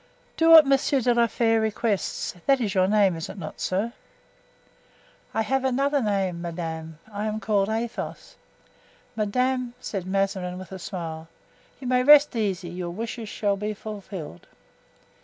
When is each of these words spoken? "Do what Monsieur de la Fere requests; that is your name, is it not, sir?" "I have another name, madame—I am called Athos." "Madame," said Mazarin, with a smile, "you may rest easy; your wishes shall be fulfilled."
"Do 0.35 0.49
what 0.49 0.65
Monsieur 0.65 0.99
de 0.99 1.13
la 1.13 1.27
Fere 1.27 1.61
requests; 1.61 2.33
that 2.47 2.59
is 2.59 2.73
your 2.73 2.87
name, 2.87 3.15
is 3.15 3.29
it 3.29 3.37
not, 3.37 3.59
sir?" 3.61 3.93
"I 5.31 5.43
have 5.43 5.63
another 5.63 6.01
name, 6.01 6.41
madame—I 6.41 7.27
am 7.27 7.39
called 7.39 7.69
Athos." 7.69 8.35
"Madame," 9.15 9.75
said 9.79 10.07
Mazarin, 10.07 10.57
with 10.57 10.71
a 10.71 10.79
smile, 10.79 11.27
"you 11.79 11.85
may 11.85 12.01
rest 12.01 12.35
easy; 12.35 12.69
your 12.69 12.89
wishes 12.89 13.29
shall 13.29 13.57
be 13.57 13.75
fulfilled." 13.75 14.47